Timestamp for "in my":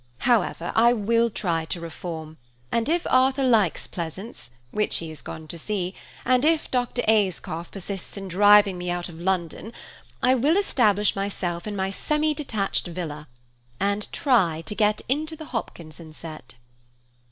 11.67-11.91